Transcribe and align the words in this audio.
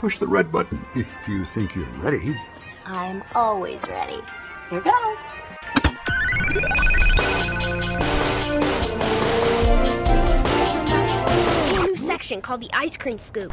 Push 0.00 0.18
the 0.18 0.26
red 0.26 0.50
button 0.50 0.82
if 0.94 1.28
you 1.28 1.44
think 1.44 1.76
you're 1.76 1.84
ready. 1.98 2.34
I'm 2.86 3.22
always 3.34 3.86
ready. 3.86 4.16
Here 4.70 4.80
goes. 4.80 4.94
a 11.76 11.86
new 11.86 11.96
section 11.96 12.40
called 12.40 12.62
the 12.62 12.70
ice 12.72 12.96
cream 12.96 13.18
scoop. 13.18 13.52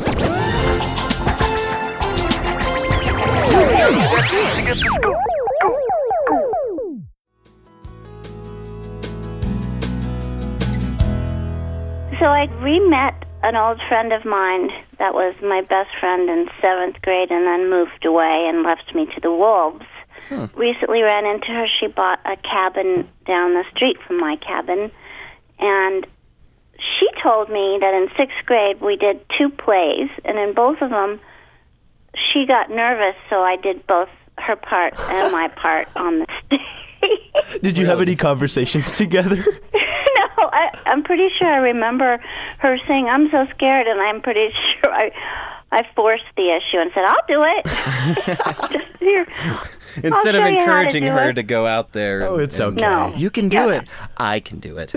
So 12.19 12.25
I 12.25 12.47
re-met 12.63 13.26
an 13.43 13.55
old 13.55 13.79
friend 13.87 14.13
of 14.13 14.25
mine 14.25 14.69
that 14.97 15.13
was 15.13 15.35
my 15.41 15.61
best 15.61 15.97
friend 15.99 16.29
in 16.29 16.47
seventh 16.61 17.01
grade 17.01 17.31
and 17.31 17.45
then 17.45 17.69
moved 17.69 18.05
away 18.05 18.45
and 18.49 18.63
left 18.63 18.93
me 18.95 19.05
to 19.13 19.21
the 19.21 19.31
wolves. 19.31 19.85
Hmm. 20.29 20.45
Recently 20.55 21.01
ran 21.01 21.25
into 21.25 21.47
her. 21.47 21.67
She 21.79 21.87
bought 21.87 22.19
a 22.25 22.35
cabin 22.37 23.07
down 23.25 23.53
the 23.53 23.63
street 23.73 23.97
from 24.05 24.19
my 24.19 24.35
cabin. 24.37 24.91
And 25.59 26.05
she 26.77 27.07
told 27.21 27.49
me 27.49 27.77
that 27.79 27.95
in 27.95 28.09
sixth 28.17 28.45
grade 28.45 28.81
we 28.81 28.95
did 28.95 29.23
two 29.37 29.49
plays, 29.49 30.09
and 30.25 30.37
in 30.37 30.53
both 30.53 30.81
of 30.81 30.89
them 30.89 31.19
she 32.31 32.45
got 32.45 32.69
nervous, 32.69 33.15
so 33.29 33.41
I 33.41 33.55
did 33.55 33.85
both 33.87 34.09
her 34.37 34.55
part 34.55 34.99
and 34.99 35.31
my 35.31 35.47
part 35.55 35.87
on 35.95 36.19
the 36.19 36.27
stage. 36.45 37.61
Did 37.61 37.77
you 37.77 37.85
have 37.85 38.01
any 38.01 38.15
conversations 38.15 38.97
together? 38.97 39.43
no, 40.57 40.79
I, 40.85 40.89
I'm 40.91 41.03
pretty 41.03 41.29
sure 41.37 41.47
I 41.47 41.57
remember 41.57 42.17
her 42.59 42.77
saying, 42.87 43.07
"I'm 43.07 43.29
so 43.31 43.45
scared," 43.55 43.87
and 43.87 43.99
I'm 43.99 44.21
pretty 44.21 44.49
sure 44.81 44.91
I, 44.93 45.11
I 45.71 45.87
forced 45.95 46.23
the 46.35 46.49
issue 46.55 46.77
and 46.77 46.91
said, 46.93 47.03
"I'll 47.05 47.27
do 47.27 47.43
it." 47.43 47.65
Just 48.71 48.97
here. 48.99 49.25
Instead 50.03 50.35
of 50.35 50.43
show 50.43 50.47
you 50.47 50.59
how 50.59 50.65
to 50.65 50.81
encouraging 50.81 51.03
her 51.07 51.29
it. 51.29 51.33
to 51.35 51.43
go 51.43 51.65
out 51.65 51.93
there. 51.93 52.27
Oh, 52.27 52.37
it's 52.37 52.59
and- 52.59 52.77
okay. 52.79 52.81
No. 52.87 53.13
You 53.15 53.29
can 53.31 53.49
do 53.49 53.57
Yeah. 53.57 53.71
it. 53.81 53.89
I 54.17 54.39
can 54.39 54.59
do 54.59 54.77
it. 54.77 54.93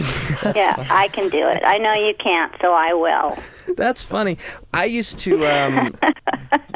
Yeah, 0.55 0.75
I 0.91 1.09
can 1.09 1.31
do 1.31 1.49
it. 1.49 1.63
I 1.65 1.79
know 1.79 1.95
you 1.95 2.13
can't, 2.23 2.53
so 2.61 2.73
I 2.75 2.93
will. 2.93 3.39
That's 3.77 4.03
funny. 4.03 4.37
I 4.75 4.85
used 4.85 5.19
to 5.21 5.47
um, 5.47 5.97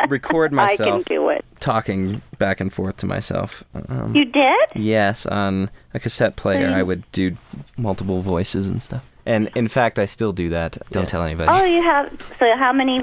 record 0.09 0.53
I 0.59 0.77
can 0.77 0.87
myself 0.87 1.05
do 1.07 1.29
it. 1.31 1.45
talking 1.61 2.23
back 2.39 2.61
and 2.61 2.73
forth 2.73 2.97
to 2.99 3.07
myself. 3.07 3.65
Um, 3.89 4.15
You 4.15 4.25
did? 4.25 4.69
yes, 4.75 5.27
on 5.27 5.71
a 5.95 6.01
cassette 6.01 6.37
player, 6.37 6.69
you- 6.69 6.75
I 6.75 6.83
would 6.83 7.11
do 7.13 7.37
multiple 7.77 8.21
voices 8.23 8.69
and 8.69 8.83
stuff. 8.83 9.03
And 9.27 9.51
in 9.55 9.69
fact, 9.69 9.99
I 9.99 10.05
still 10.05 10.33
do 10.33 10.49
that. 10.51 10.77
Don't 10.91 11.05
Yeah. 11.05 11.09
tell 11.09 11.23
anybody. 11.23 11.49
Oh, 11.51 11.65
you 11.65 11.83
have. 11.83 12.11
So 12.39 12.55
how 12.59 12.73
many 12.75 13.01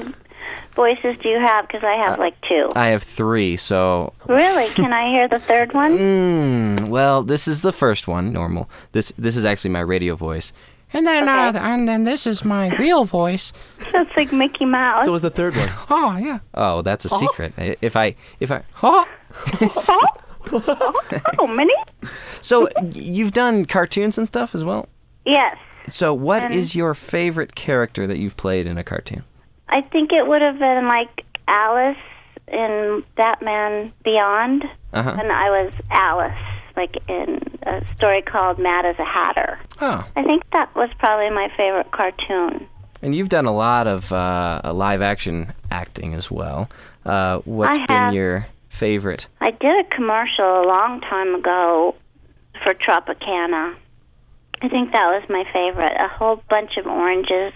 voices 0.76 1.18
do 1.22 1.30
you 1.30 1.40
have? 1.40 1.68
Because 1.68 1.84
I 1.84 1.96
have 1.98 2.20
like 2.20 2.36
two. 2.48 2.70
I 2.76 2.88
have 2.88 3.02
three, 3.04 3.58
so 3.58 4.14
Really? 4.28 4.70
Can 4.70 4.94
I 4.94 5.10
hear 5.10 5.28
the 5.28 5.40
third 5.40 5.74
one? 5.84 5.98
Mm, 5.98 6.88
well, 6.90 7.24
this 7.24 7.48
is 7.48 7.62
the 7.64 7.72
first 7.72 8.08
one, 8.08 8.32
normal. 8.32 8.70
This 8.92 9.12
this 9.18 9.36
is 9.36 9.46
actually 9.46 9.72
my 9.72 9.80
radio 9.82 10.16
voice. 10.16 10.54
And 10.94 11.08
then 11.08 11.24
Okay. 11.24 11.58
uh, 11.58 11.62
and 11.62 11.88
then 11.88 12.04
this 12.04 12.28
is 12.28 12.44
my 12.44 12.76
real 12.78 13.06
voice. 13.06 13.54
That's 13.94 14.16
like 14.18 14.32
Mickey 14.34 14.66
Mouse. 14.66 15.06
So 15.06 15.12
it 15.12 15.14
was 15.14 15.22
the 15.22 15.30
third 15.30 15.56
one. 15.56 15.70
Oh 15.90 16.18
yeah. 16.18 16.40
Oh, 16.54 16.82
that's 16.82 17.06
a 17.06 17.10
secret. 17.10 17.54
If 17.82 17.96
I 17.96 18.16
if 18.40 18.52
I 18.52 18.64
huh? 18.74 19.06
oh, 21.40 21.54
Minnie? 21.56 21.74
So 22.42 22.68
you've 22.94 23.32
done 23.32 23.66
cartoons 23.66 24.18
and 24.18 24.28
stuff 24.28 24.56
as 24.56 24.64
well. 24.64 24.88
Yes. 25.26 25.58
So 25.88 26.14
what 26.14 26.44
Um, 26.44 26.52
is 26.52 26.76
your 26.76 26.94
favorite 26.94 27.56
character 27.56 28.08
that 28.08 28.18
you've 28.20 28.38
played 28.38 28.68
in 28.68 28.78
a 28.78 28.84
cartoon? 28.84 29.24
I 29.70 29.82
think 29.82 30.12
it 30.12 30.28
would 30.28 30.42
have 30.42 30.60
been 30.60 30.88
like 30.88 31.24
Alice 31.48 31.98
in 32.48 33.04
Batman 33.16 33.94
Beyond, 34.04 34.64
Uh-huh. 34.94 35.16
and 35.20 35.32
I 35.32 35.50
was 35.64 35.74
Alice, 35.90 36.40
like 36.76 36.98
in 37.08 37.40
a 37.64 37.86
story 37.96 38.22
called 38.22 38.60
Mad 38.60 38.86
as 38.86 38.98
a 39.00 39.06
Hatter. 39.06 39.60
Oh, 39.82 40.06
I 40.16 40.24
think 40.24 40.44
that 40.52 40.74
was 40.76 40.90
probably 41.00 41.30
my 41.32 41.50
favorite 41.58 41.92
cartoon. 41.92 42.68
and 43.02 43.16
you've 43.16 43.30
done 43.30 43.46
a 43.46 43.52
lot 43.54 43.88
of 43.88 44.12
uh, 44.14 44.62
live 44.74 45.02
action 45.02 45.52
acting 45.72 46.14
as 46.14 46.30
well. 46.30 46.70
Uh, 47.06 47.40
what's 47.46 47.78
I 47.78 47.86
been 47.88 47.96
have. 47.98 48.14
your 48.14 48.48
favorite? 48.70 49.28
I 49.42 49.52
did 49.52 49.86
a 49.86 49.90
commercial 49.90 50.62
a 50.62 50.66
long 50.68 51.02
time 51.02 51.34
ago 51.36 51.96
for 52.64 52.74
Tropicana. 52.76 53.76
I 54.62 54.68
think 54.70 54.92
that 54.92 55.08
was 55.20 55.24
my 55.30 55.44
favorite. 55.52 55.94
A 56.00 56.08
whole 56.08 56.44
bunch 56.48 56.78
of 56.78 56.86
oranges 56.86 57.52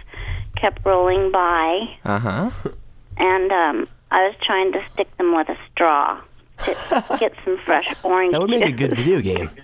kept 0.56 0.84
rolling 0.84 1.32
by, 1.32 1.96
Uh 2.04 2.18
huh. 2.20 2.50
and 3.18 3.52
um, 3.52 3.88
I 4.10 4.26
was 4.26 4.36
trying 4.42 4.72
to 4.72 4.80
stick 4.94 5.16
them 5.18 5.36
with 5.36 5.48
a 5.50 5.58
straw 5.72 6.20
to 6.64 7.18
get 7.20 7.34
some 7.44 7.60
fresh 7.66 7.94
orange 8.04 8.32
That 8.32 8.42
would 8.42 8.50
make 8.50 8.64
a 8.64 8.70
juice. 8.72 8.80
good 8.80 8.94
video 8.98 9.22
game. 9.22 9.50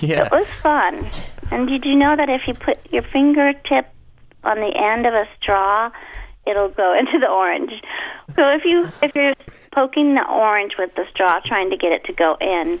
Yeah. 0.00 0.26
It 0.26 0.30
was 0.32 0.46
fun. 0.62 1.06
And 1.50 1.68
did 1.68 1.84
you 1.84 1.96
know 1.96 2.16
that 2.16 2.28
if 2.28 2.46
you 2.46 2.54
put 2.54 2.78
your 2.92 3.02
fingertip 3.02 3.86
on 4.44 4.58
the 4.58 4.72
end 4.74 5.06
of 5.06 5.14
a 5.14 5.26
straw, 5.40 5.90
it'll 6.46 6.68
go 6.68 6.94
into 6.98 7.18
the 7.18 7.28
orange. 7.28 7.72
So 8.34 8.48
if 8.50 8.64
you 8.64 8.88
if 9.02 9.14
you're 9.14 9.34
poking 9.74 10.14
the 10.14 10.26
orange 10.28 10.72
with 10.78 10.94
the 10.94 11.04
straw, 11.10 11.40
trying 11.44 11.70
to 11.70 11.76
get 11.76 11.92
it 11.92 12.04
to 12.04 12.12
go 12.12 12.36
in, 12.40 12.80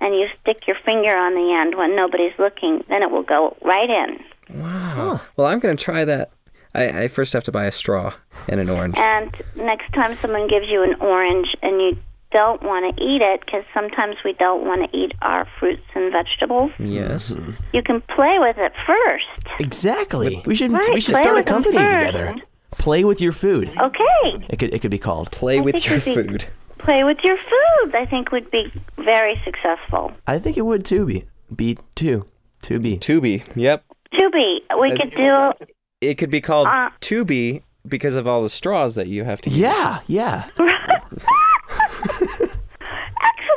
and 0.00 0.14
you 0.14 0.28
stick 0.40 0.66
your 0.66 0.76
finger 0.84 1.16
on 1.16 1.34
the 1.34 1.52
end 1.52 1.76
when 1.76 1.96
nobody's 1.96 2.32
looking, 2.38 2.84
then 2.88 3.02
it 3.02 3.10
will 3.10 3.22
go 3.22 3.56
right 3.62 3.90
in. 3.90 4.24
Wow. 4.60 5.20
Well, 5.36 5.46
I'm 5.46 5.58
gonna 5.58 5.76
try 5.76 6.04
that. 6.04 6.30
I, 6.74 7.04
I 7.04 7.08
first 7.08 7.32
have 7.32 7.44
to 7.44 7.52
buy 7.52 7.64
a 7.64 7.72
straw 7.72 8.14
and 8.48 8.60
an 8.60 8.68
orange. 8.68 8.96
And 8.98 9.34
next 9.56 9.92
time 9.94 10.14
someone 10.16 10.48
gives 10.48 10.68
you 10.68 10.82
an 10.82 10.94
orange 11.00 11.48
and 11.62 11.80
you 11.80 11.98
don't 12.30 12.62
want 12.62 12.96
to 12.96 13.02
eat 13.02 13.22
it, 13.22 13.40
because 13.44 13.64
sometimes 13.72 14.16
we 14.24 14.32
don't 14.34 14.64
want 14.66 14.90
to 14.90 14.96
eat 14.96 15.12
our 15.22 15.46
fruits 15.58 15.82
and 15.94 16.12
vegetables, 16.12 16.70
Yes. 16.78 17.34
you 17.72 17.82
can 17.82 18.00
play 18.02 18.38
with 18.38 18.56
it 18.58 18.72
first. 18.86 19.46
Exactly. 19.60 20.42
We 20.46 20.54
should 20.54 20.72
Right, 20.72 20.88
we 20.94 21.00
should 21.00 21.14
play 21.14 21.22
start 21.22 21.36
a 21.36 21.40
with 21.40 21.46
them 21.46 21.54
company 21.62 21.76
first. 21.76 22.06
together. 22.16 22.34
Play 22.72 23.04
with 23.04 23.20
your 23.20 23.32
food. 23.32 23.68
Okay. 23.80 24.46
It 24.50 24.58
could 24.58 24.72
it 24.74 24.80
could 24.82 24.90
be 24.90 24.98
called. 24.98 25.30
Play 25.32 25.58
I 25.58 25.60
with 25.62 25.74
think 25.76 25.86
your 25.86 25.96
it'd 25.96 26.28
be- 26.28 26.38
food. 26.38 26.46
play 26.78 27.02
with 27.04 27.18
your 27.24 27.36
food, 27.36 27.94
I 27.94 28.04
think 28.06 28.30
would 28.30 28.50
be 28.50 28.70
very 28.96 29.40
successful. 29.44 30.12
I 30.26 30.38
think 30.38 30.56
it 30.56 30.62
would 30.66 30.84
too 30.84 31.06
be. 31.06 31.24
Be 31.54 31.78
two. 31.94 32.26
Two 32.60 32.78
B. 32.78 32.98
Tubi. 32.98 33.42
Yep. 33.56 33.84
Tubi, 34.14 34.58
we 34.80 34.96
could 34.96 35.12
do. 35.14 35.52
It 36.00 36.14
could 36.18 36.30
be 36.30 36.40
called 36.40 36.66
Uh, 36.68 36.90
Tubi 37.00 37.62
because 37.86 38.16
of 38.16 38.26
all 38.26 38.42
the 38.42 38.50
straws 38.50 38.94
that 38.96 39.06
you 39.08 39.24
have 39.24 39.40
to 39.42 39.50
use. 39.50 39.58
Yeah, 39.58 40.00
yeah. 40.06 40.44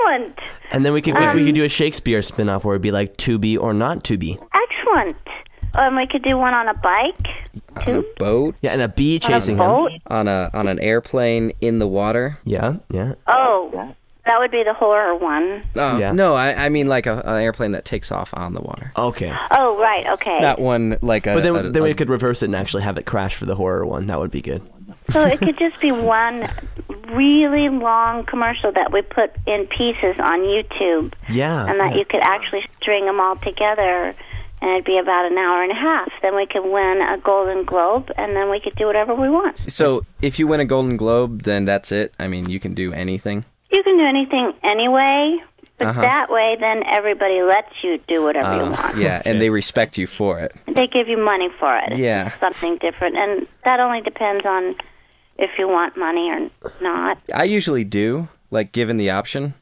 Excellent, 0.10 0.40
And 0.72 0.86
then 0.86 0.94
we 0.94 1.02
could 1.02 1.16
Um, 1.16 1.36
we, 1.36 1.42
we 1.42 1.46
could 1.48 1.56
do 1.56 1.64
a 1.66 1.70
Shakespeare 1.70 2.22
spin-off 2.22 2.64
where 2.66 2.76
it'd 2.76 2.82
be 2.82 2.92
like 2.92 3.18
to 3.18 3.38
be 3.38 3.58
or 3.58 3.74
not 3.74 4.04
to 4.06 4.18
be. 4.18 4.38
excellent. 4.54 5.16
Um, 5.74 5.96
we 5.96 6.06
could 6.06 6.22
do 6.24 6.38
one 6.38 6.54
on 6.54 6.68
a 6.68 6.74
bike 6.74 7.28
On 7.88 7.96
a 7.96 8.04
boat. 8.18 8.56
Yeah, 8.62 8.72
and 8.74 8.82
a 8.82 8.90
bee 8.90 9.16
On 9.24 9.32
a 9.32 9.34
chasing 9.36 9.56
him. 9.58 9.90
On 10.08 10.28
a 10.28 10.50
on 10.54 10.68
an 10.68 10.80
airplane 10.80 11.54
in 11.62 11.80
the 11.80 11.88
water. 11.88 12.40
Yeah, 12.44 12.76
yeah. 12.90 13.14
Oh, 13.28 13.94
that 14.26 14.38
would 14.40 14.52
be 14.52 14.64
the 14.64 14.74
horror 14.74 15.16
one. 15.16 15.64
Oh 15.78 15.98
Yeah. 15.98 16.12
no, 16.12 16.36
I, 16.36 16.66
I 16.66 16.70
mean 16.70 16.88
like 16.88 17.06
a, 17.06 17.20
an 17.20 17.42
airplane 17.42 17.72
that 17.72 17.86
takes 17.86 18.12
off 18.12 18.34
on 18.36 18.54
the 18.54 18.60
water. 18.62 18.92
Okay. 18.98 19.34
Oh, 19.52 19.80
right. 19.80 20.06
Okay. 20.08 20.40
Not 20.42 20.60
one 20.60 20.98
like 21.02 21.26
a. 21.26 21.36
But 21.36 21.44
then, 21.44 21.56
a- 21.56 21.70
then 21.70 21.84
we 21.84 21.94
could 21.94 22.10
reverse 22.10 22.42
it 22.44 22.48
and 22.48 22.56
actually 22.56 22.84
have 22.84 22.98
it 22.98 23.06
crash 23.06 23.36
for 23.36 23.46
the 23.46 23.56
horror 23.56 23.86
one. 23.86 24.08
That 24.08 24.20
would 24.20 24.32
be 24.32 24.42
good. 24.42 24.62
So 25.12 25.22
it 25.26 25.40
could 25.40 25.58
just 25.58 25.80
be 25.80 25.94
one 25.94 26.50
really 27.16 27.70
long 27.70 28.26
commercial 28.26 28.72
that 28.74 28.92
we 28.92 29.02
put 29.02 29.32
in 29.48 29.68
pieces 29.68 30.16
on 30.20 30.40
YouTube, 30.42 31.14
Yeah. 31.30 31.66
and 31.68 31.80
that 31.80 31.92
yeah. 31.94 31.98
you 32.00 32.06
could 32.06 32.22
actually 32.22 32.66
string 32.78 33.06
them 33.06 33.20
all 33.20 33.36
together. 33.38 34.14
And 34.64 34.70
it'd 34.74 34.86
be 34.86 35.00
about 35.00 35.26
an 35.32 35.40
hour 35.40 35.64
and 35.64 35.72
a 35.72 35.76
half. 35.76 36.12
Then 36.22 36.36
we 36.36 36.46
could 36.46 36.64
win 36.64 37.02
a 37.02 37.18
Golden 37.18 37.64
Globe, 37.66 38.12
and 38.16 38.36
then 38.36 38.52
we 38.52 38.60
could 38.60 38.76
do 38.76 38.86
whatever 38.86 39.16
we 39.16 39.28
want. 39.28 39.58
So 39.72 40.02
if 40.22 40.38
you 40.38 40.46
win 40.46 40.60
a 40.60 40.66
Golden 40.66 40.98
Globe, 40.98 41.42
then 41.44 41.66
that's 41.66 41.92
it. 41.92 42.14
I 42.20 42.28
mean, 42.28 42.48
you 42.48 42.60
can 42.60 42.76
do 42.76 42.94
anything. 42.94 43.44
You 43.72 43.82
can 43.82 43.98
do 43.98 44.06
anything 44.06 44.54
anyway, 44.64 45.38
but 45.80 45.88
Uh-huh. 45.88 46.02
that 46.02 46.30
way, 46.30 46.58
then 46.60 46.84
everybody 46.86 47.42
lets 47.42 47.74
you 47.84 48.00
do 48.08 48.22
whatever 48.24 48.54
you 48.58 48.62
Uh, 48.62 48.70
want. 48.70 48.98
yeah, 48.98 49.24
and 49.26 49.42
they 49.42 49.50
respect 49.50 49.98
you 49.98 50.06
for 50.06 50.38
it. 50.38 50.54
They 50.68 50.86
give 50.86 51.08
you 51.08 51.18
money 51.18 51.50
for 51.60 51.76
it. 51.78 51.98
Yeah. 51.98 52.30
Something 52.34 52.78
different, 52.78 53.18
and 53.18 53.48
that 53.66 53.80
only 53.80 54.02
depends 54.02 54.46
on 54.46 54.76
if 55.38 55.52
you 55.58 55.68
want 55.68 55.98
money 55.98 56.32
or 56.32 56.50
not. 56.82 57.18
I 57.34 57.44
usually 57.44 57.84
do, 57.84 58.30
like 58.50 58.72
given 58.72 58.98
the 58.98 59.10
option. 59.10 59.54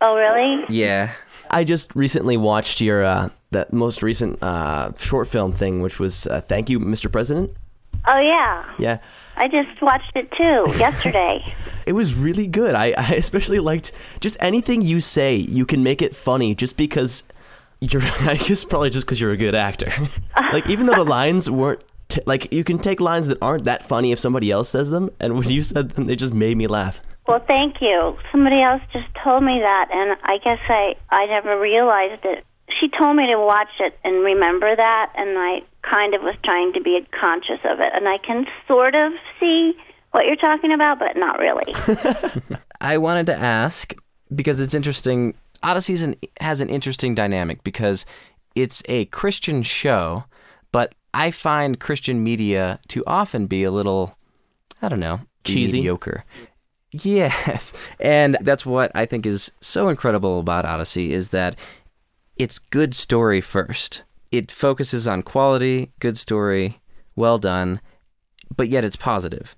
Oh, 0.00 0.14
really? 0.14 0.64
Yeah. 0.68 1.12
I 1.50 1.64
just 1.64 1.94
recently 1.94 2.36
watched 2.36 2.80
your 2.80 3.04
uh, 3.04 3.28
that 3.50 3.72
most 3.72 4.02
recent 4.02 4.42
uh, 4.42 4.92
short 4.98 5.28
film 5.28 5.52
thing, 5.52 5.80
which 5.80 5.98
was 6.00 6.26
uh, 6.26 6.40
"Thank 6.40 6.68
You, 6.68 6.80
Mr. 6.80 7.10
President." 7.10 7.52
Oh, 8.06 8.18
yeah. 8.18 8.64
Yeah, 8.78 8.98
I 9.36 9.48
just 9.48 9.80
watched 9.80 10.12
it 10.16 10.30
too 10.32 10.64
yesterday. 10.78 11.42
it 11.86 11.92
was 11.92 12.14
really 12.14 12.46
good. 12.46 12.74
I, 12.74 12.92
I 12.96 13.14
especially 13.14 13.58
liked 13.60 13.92
just 14.20 14.36
anything 14.40 14.82
you 14.82 15.00
say. 15.00 15.36
You 15.36 15.64
can 15.66 15.82
make 15.82 16.02
it 16.02 16.14
funny 16.16 16.54
just 16.54 16.76
because 16.76 17.22
you're. 17.80 18.02
I 18.20 18.36
guess 18.36 18.64
probably 18.64 18.90
just 18.90 19.06
because 19.06 19.20
you're 19.20 19.32
a 19.32 19.36
good 19.36 19.54
actor. 19.54 19.90
like 20.52 20.68
even 20.68 20.86
though 20.86 20.94
the 20.94 21.04
lines 21.04 21.48
weren't 21.48 21.80
T- 22.08 22.22
like 22.26 22.52
you 22.52 22.64
can 22.64 22.78
take 22.78 23.00
lines 23.00 23.28
that 23.28 23.38
aren't 23.42 23.64
that 23.64 23.84
funny 23.84 24.12
if 24.12 24.18
somebody 24.18 24.50
else 24.50 24.68
says 24.68 24.90
them, 24.90 25.10
and 25.20 25.36
when 25.36 25.48
you 25.48 25.62
said 25.62 25.90
them, 25.90 26.06
they 26.06 26.16
just 26.16 26.32
made 26.32 26.56
me 26.56 26.66
laugh. 26.66 27.00
Well, 27.26 27.42
thank 27.46 27.80
you. 27.80 28.16
Somebody 28.30 28.62
else 28.62 28.82
just 28.92 29.08
told 29.24 29.42
me 29.42 29.58
that, 29.60 29.88
and 29.92 30.16
I 30.22 30.38
guess 30.38 30.60
I 30.68 30.94
I 31.10 31.26
never 31.26 31.58
realized 31.58 32.24
it. 32.24 32.44
She 32.80 32.88
told 32.88 33.16
me 33.16 33.26
to 33.26 33.38
watch 33.38 33.70
it 33.80 33.98
and 34.04 34.24
remember 34.24 34.74
that, 34.74 35.12
and 35.16 35.38
I 35.38 35.62
kind 35.82 36.14
of 36.14 36.22
was 36.22 36.34
trying 36.44 36.72
to 36.74 36.80
be 36.80 37.04
conscious 37.18 37.60
of 37.64 37.80
it, 37.80 37.92
and 37.94 38.08
I 38.08 38.18
can 38.18 38.46
sort 38.68 38.94
of 38.94 39.12
see 39.40 39.74
what 40.12 40.26
you're 40.26 40.36
talking 40.36 40.72
about, 40.72 40.98
but 40.98 41.16
not 41.16 41.38
really. 41.38 41.74
I 42.80 42.98
wanted 42.98 43.26
to 43.26 43.36
ask 43.36 43.94
because 44.34 44.60
it's 44.60 44.74
interesting. 44.74 45.34
Odyssey 45.62 46.02
an, 46.04 46.16
has 46.40 46.60
an 46.60 46.68
interesting 46.68 47.14
dynamic 47.14 47.64
because 47.64 48.06
it's 48.54 48.82
a 48.88 49.06
Christian 49.06 49.62
show, 49.62 50.24
but 50.70 50.94
I 51.16 51.30
find 51.30 51.80
Christian 51.80 52.22
media 52.22 52.78
to 52.88 53.02
often 53.06 53.46
be 53.46 53.64
a 53.64 53.70
little, 53.70 54.14
I 54.82 54.90
don't 54.90 55.00
know, 55.00 55.20
Cheesy. 55.44 55.78
mediocre. 55.78 56.24
Yes, 56.92 57.72
and 57.98 58.36
that's 58.42 58.66
what 58.66 58.92
I 58.94 59.06
think 59.06 59.24
is 59.24 59.50
so 59.62 59.88
incredible 59.88 60.38
about 60.38 60.66
Odyssey 60.66 61.14
is 61.14 61.30
that 61.30 61.58
it's 62.36 62.58
good 62.58 62.94
story 62.94 63.40
first. 63.40 64.02
It 64.30 64.50
focuses 64.50 65.08
on 65.08 65.22
quality, 65.22 65.90
good 66.00 66.18
story, 66.18 66.80
well 67.16 67.38
done, 67.38 67.80
but 68.54 68.68
yet 68.68 68.84
it's 68.84 68.96
positive. 68.96 69.56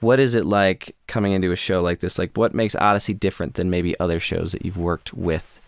What 0.00 0.18
is 0.18 0.34
it 0.34 0.44
like 0.44 0.96
coming 1.06 1.32
into 1.32 1.52
a 1.52 1.56
show 1.56 1.82
like 1.82 2.00
this? 2.00 2.18
Like, 2.18 2.36
what 2.36 2.52
makes 2.52 2.74
Odyssey 2.74 3.14
different 3.14 3.54
than 3.54 3.70
maybe 3.70 3.98
other 4.00 4.18
shows 4.18 4.50
that 4.52 4.64
you've 4.64 4.76
worked 4.76 5.14
with 5.14 5.62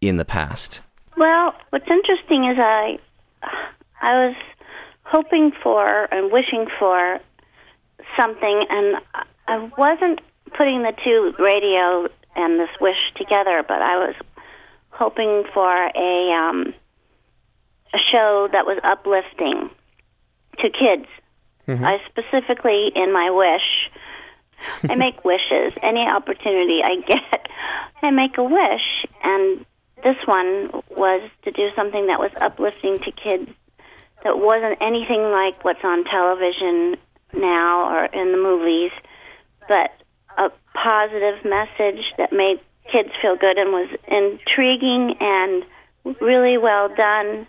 in 0.00 0.16
the 0.16 0.24
past? 0.24 0.80
Well, 1.16 1.54
what's 1.70 1.88
interesting 1.88 2.50
is 2.50 2.58
I 2.58 2.98
I 4.02 4.26
was 4.26 4.36
hoping 5.06 5.52
for 5.62 6.04
and 6.12 6.32
wishing 6.32 6.66
for 6.78 7.18
something, 8.18 8.66
and 8.68 8.96
I 9.46 9.70
wasn't 9.78 10.20
putting 10.56 10.82
the 10.82 10.92
two 11.04 11.32
radio 11.38 12.08
and 12.34 12.60
this 12.60 12.68
wish 12.80 12.96
together, 13.16 13.64
but 13.66 13.80
I 13.82 13.96
was 13.96 14.14
hoping 14.90 15.44
for 15.54 15.72
a 15.72 16.32
um, 16.32 16.74
a 17.94 17.98
show 17.98 18.48
that 18.52 18.66
was 18.66 18.78
uplifting 18.82 19.70
to 20.58 20.70
kids. 20.70 21.06
I 21.84 21.98
specifically, 22.08 22.92
in 22.94 23.12
my 23.12 23.30
wish, 23.30 23.90
I 24.88 24.94
make 24.94 25.24
wishes. 25.24 25.72
Any 25.82 26.06
opportunity 26.06 26.80
I 26.84 26.96
get, 27.06 27.48
I 28.02 28.10
make 28.10 28.38
a 28.38 28.44
wish. 28.44 29.06
And 29.22 29.64
this 30.02 30.16
one 30.26 30.82
was 30.90 31.28
to 31.42 31.50
do 31.50 31.68
something 31.74 32.06
that 32.06 32.18
was 32.18 32.30
uplifting 32.40 32.98
to 33.00 33.12
kids 33.12 33.50
that 34.26 34.38
wasn't 34.38 34.76
anything 34.80 35.22
like 35.30 35.64
what's 35.64 35.84
on 35.84 36.02
television 36.04 36.96
now 37.32 37.94
or 37.94 38.06
in 38.06 38.32
the 38.32 38.38
movies, 38.38 38.90
but 39.68 39.92
a 40.36 40.50
positive 40.74 41.44
message 41.44 42.02
that 42.18 42.32
made 42.32 42.58
kids 42.90 43.10
feel 43.22 43.36
good 43.36 43.56
and 43.56 43.70
was 43.70 43.88
intriguing 44.08 45.14
and 45.20 45.64
really 46.20 46.58
well 46.58 46.88
done. 46.88 47.46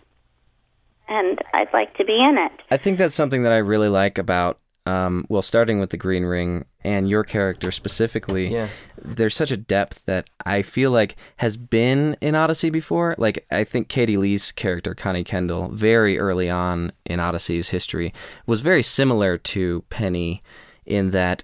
And 1.09 1.41
I'd 1.51 1.74
like 1.74 1.97
to 1.97 2.06
be 2.06 2.21
in 2.21 2.38
it. 2.38 2.51
I 2.69 2.77
think 2.77 3.00
that's 3.00 3.15
something 3.15 3.41
that 3.41 3.51
I 3.51 3.57
really 3.57 3.89
like 3.89 4.19
about, 4.19 4.59
um, 4.88 5.25
well, 5.28 5.42
starting 5.42 5.80
with 5.80 5.89
the 5.89 5.98
Green 5.98 6.24
Ring 6.24 6.66
and 6.81 7.10
your 7.10 7.24
character 7.24 7.72
specifically. 7.72 8.48
Yeah. 8.48 8.69
There's 9.01 9.36
such 9.36 9.51
a 9.51 9.57
depth 9.57 10.06
that 10.06 10.30
I 10.45 10.62
feel 10.62 10.92
like 10.92 11.18
has 11.38 11.57
been 11.57 12.16
in 12.22 12.36
Odyssey 12.36 12.69
before. 12.69 13.13
Like, 13.18 13.45
I 13.51 13.66
think 13.66 13.89
Katie 13.89 14.18
Leigh's 14.18 14.51
character, 14.54 14.95
Connie 14.95 15.25
Kendall, 15.25 15.68
very 15.68 16.18
early 16.18 16.50
on 16.50 16.94
in 17.06 17.19
Odyssey's 17.19 17.69
history, 17.69 18.13
was 18.45 18.62
very 18.62 18.81
similar 18.81 19.38
to 19.38 19.84
Penny 19.89 20.42
in 20.86 21.12
that 21.12 21.44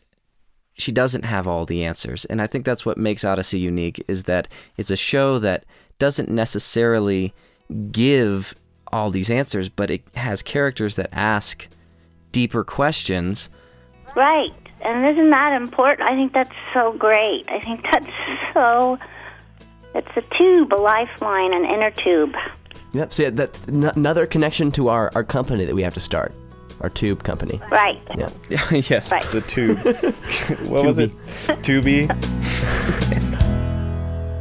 she 0.74 0.92
doesn't 0.92 1.26
have 1.26 1.46
all 1.46 1.66
the 1.66 1.84
answers. 1.84 2.24
And 2.26 2.42
I 2.42 2.48
think 2.48 2.66
that's 2.66 2.86
what 2.86 2.98
makes 2.98 3.26
Odyssey 3.26 3.60
unique 3.60 4.04
is 4.08 4.24
that 4.24 4.48
it's 4.78 4.90
a 4.90 4.96
show 4.96 5.38
that 5.40 5.66
doesn't 6.00 6.30
necessarily 6.30 7.34
give 7.92 8.56
all 8.92 9.10
these 9.10 9.30
answers, 9.30 9.68
but 9.68 9.92
it 9.92 10.04
has 10.16 10.42
characters 10.42 10.96
that 10.96 11.10
ask 11.12 11.68
deeper 12.34 12.66
questions. 12.66 13.50
Right. 14.16 14.52
And 14.82 15.06
isn't 15.06 15.30
that 15.30 15.54
important? 15.54 16.10
I 16.10 16.16
think 16.16 16.34
that's 16.34 16.52
so 16.74 16.92
great. 16.94 17.46
I 17.48 17.62
think 17.62 17.82
that's 17.92 18.08
so. 18.54 19.00
It's 19.96 20.10
a 20.18 20.22
tube, 20.38 20.74
a 20.74 20.76
lifeline, 20.76 21.54
an 21.54 21.64
inner 21.66 21.92
tube. 21.92 22.36
Yep. 22.92 23.14
So 23.14 23.24
yeah, 23.24 23.30
that's 23.30 23.66
n- 23.70 23.92
another 23.96 24.26
connection 24.26 24.72
to 24.74 24.90
our, 24.90 25.10
our 25.16 25.24
company 25.24 25.64
that 25.66 25.74
we 25.76 25.84
have 25.84 25.94
to 25.94 26.00
start, 26.00 26.34
our 26.82 26.90
tube 26.90 27.24
company. 27.24 27.62
Right. 27.72 28.02
Yeah. 28.18 28.30
yes, 28.72 29.12
Right. 29.12 29.24
the 29.26 29.42
tube. 29.42 29.78
what 30.70 30.86
was 30.86 31.00
it? 31.00 31.12
Tubi. 31.62 32.08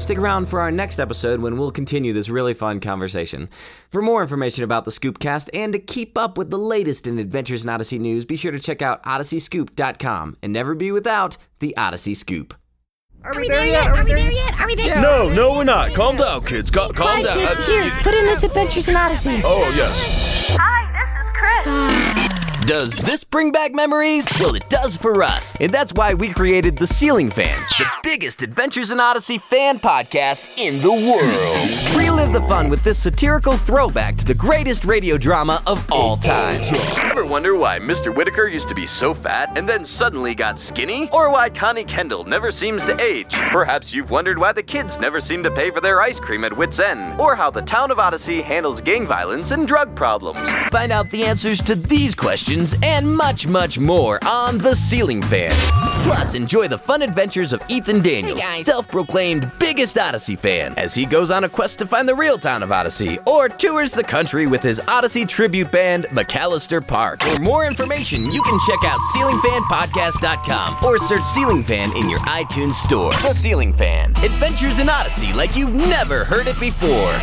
Stick 0.03 0.19
around 0.19 0.47
for 0.49 0.61
our 0.61 0.73
next 0.73 0.99
episode 0.99 1.41
when 1.41 1.57
we'll 1.57 1.71
continue 1.71 2.13
this 2.13 2.29
really 2.29 2.55
fun 2.55 2.81
conversation. 2.81 3.49
For 3.89 4.03
more 4.03 4.21
information 4.21 4.65
about 4.65 4.85
the 4.85 4.91
Scoopcast 4.91 5.49
and 5.55 5.73
to 5.75 5.79
keep 5.79 6.19
up 6.19 6.37
with 6.37 6.51
the 6.51 6.59
latest 6.59 7.07
in 7.07 7.21
Adventures 7.21 7.63
in 7.63 7.71
Odyssey 7.71 8.01
news, 8.01 8.25
be 8.25 8.35
sure 8.35 8.51
to 8.51 8.59
check 8.59 8.83
out 8.83 9.01
odysseyscoop.com 9.05 10.39
and 10.43 10.53
never 10.53 10.75
be 10.75 10.91
without 10.91 11.37
the 11.61 11.77
Odyssey 11.77 12.15
Scoop. 12.15 12.53
Are 13.23 13.33
we 13.37 13.47
there 13.47 13.65
yet? 13.65 13.87
Are 13.87 14.05
we 14.05 14.13
there 14.13 14.33
yet? 14.33 14.61
Are 14.61 14.67
we 14.67 14.75
there? 14.75 14.87
Yet? 14.87 15.01
No, 15.03 15.29
no, 15.29 15.53
we're 15.57 15.63
not. 15.63 15.93
Calm 15.93 16.17
down, 16.17 16.45
kids. 16.45 16.69
Ca- 16.69 16.89
calm 16.89 17.23
down. 17.23 17.39
kids, 17.39 17.65
here, 17.67 17.89
put 18.03 18.13
in 18.13 18.25
this 18.27 18.43
Adventures 18.43 18.89
in 18.89 18.97
Odyssey. 18.97 19.41
Oh, 19.45 19.73
yes. 19.77 20.32
Does 22.67 22.97
this 22.97 23.25
bring 23.25 23.51
back 23.51 23.75
memories? 23.75 24.25
Well, 24.39 24.55
it 24.55 24.69
does 24.69 24.97
for 24.97 25.25
us. 25.25 25.53
And 25.59 25.73
that's 25.73 25.93
why 25.95 26.15
we 26.15 26.33
created 26.33 26.79
The 26.79 26.87
Ceiling 26.87 27.29
Fans, 27.29 27.69
the 27.71 27.91
biggest 28.05 28.41
Adventures 28.41 28.93
in 28.93 29.01
Odyssey 29.01 29.39
fan 29.39 29.81
podcast 29.81 30.49
in 30.59 30.81
the 30.81 30.93
world. 30.93 31.99
Relive 31.99 32.33
the 32.33 32.47
fun 32.49 32.69
with 32.69 32.85
this 32.85 33.01
satirical 33.01 33.57
throwback 33.57 34.17
to 34.19 34.25
the 34.25 34.35
greatest 34.35 34.85
radio 34.85 35.19
drama 35.19 35.61
of 35.67 35.85
all 35.91 36.17
time. 36.17 36.61
Ever 36.99 37.27
wonder 37.27 37.57
why 37.57 37.81
Mr. 37.81 38.15
Whitaker 38.15 38.47
used 38.47 38.69
to 38.69 38.77
be 38.77 38.87
so 38.87 39.13
fat 39.13 39.59
and 39.59 39.69
then 39.69 39.85
suddenly 39.85 40.33
got 40.33 40.57
skinny? 40.61 41.11
Or 41.13 41.33
why 41.33 41.51
Connie 41.51 41.83
Kendall 41.85 42.23
never 42.23 42.53
seems 42.53 42.85
to 42.85 43.03
age? 43.03 43.35
Perhaps 43.51 43.93
you've 43.93 44.13
wondered 44.13 44.39
why 44.39 44.53
the 44.53 44.63
kids 44.63 45.01
never 45.01 45.19
seem 45.19 45.43
to 45.43 45.51
pay 45.51 45.73
for 45.73 45.81
their 45.81 46.01
ice 46.01 46.21
cream 46.21 46.45
at 46.45 46.57
Whit's 46.57 46.79
End. 46.79 47.21
Or 47.21 47.35
how 47.35 47.51
the 47.51 47.63
town 47.63 47.91
of 47.91 47.99
Odyssey 47.99 48.41
handles 48.41 48.81
gang 48.81 49.05
violence 49.05 49.51
and 49.51 49.67
drug 49.67 49.97
problems. 49.97 50.49
Find 50.71 50.93
out 50.93 51.11
the 51.11 51.25
answers 51.25 51.61
to 51.63 51.75
these 51.75 52.15
questions 52.15 52.52
and 52.83 53.17
much, 53.17 53.47
much 53.47 53.79
more 53.79 54.19
on 54.27 54.59
The 54.59 54.75
Ceiling 54.75 55.23
Fan. 55.23 55.53
Plus, 56.05 56.35
enjoy 56.35 56.69
the 56.69 56.77
fun 56.77 57.01
adventures 57.01 57.53
of 57.55 57.63
Ethan 57.69 58.03
Daniels, 58.03 58.41
guys. 58.41 58.67
self 58.67 58.89
proclaimed 58.89 59.51
biggest 59.59 59.97
Odyssey 59.97 60.37
fan, 60.37 60.75
as 60.77 60.93
he 60.95 61.07
goes 61.07 61.31
on 61.31 61.45
a 61.45 61.49
quest 61.49 61.79
to 61.79 61.87
find 61.87 62.07
the 62.07 62.15
real 62.15 62.37
town 62.37 62.63
of 62.63 62.71
Odyssey 62.71 63.19
or 63.27 63.49
tours 63.49 63.93
the 63.93 64.05
country 64.05 64.47
with 64.47 64.63
his 64.63 64.81
Odyssey 64.87 65.25
tribute 65.25 65.73
band, 65.73 66.05
McAllister 66.11 66.87
Park. 66.87 67.23
For 67.23 67.41
more 67.41 67.65
information, 67.67 68.31
you 68.31 68.43
can 68.43 68.59
check 68.67 68.85
out 68.85 69.01
ceilingfanpodcast.com 69.15 70.85
or 70.85 70.99
search 70.99 71.23
Ceiling 71.23 71.65
Fan 71.65 71.97
in 71.97 72.11
your 72.11 72.21
iTunes 72.21 72.75
store. 72.75 73.13
The 73.13 73.33
Ceiling 73.33 73.73
Fan, 73.73 74.15
adventures 74.17 74.79
in 74.79 74.91
Odyssey 74.91 75.33
like 75.33 75.57
you've 75.57 75.75
never 75.75 76.25
heard 76.25 76.49
it 76.49 76.61
before. 76.61 77.19